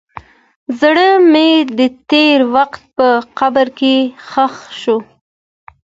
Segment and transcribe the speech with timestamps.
[0.79, 1.49] زړه مې
[1.79, 3.07] د تېر وخت په
[3.39, 3.95] قبر کې
[4.29, 4.97] ښخ شو.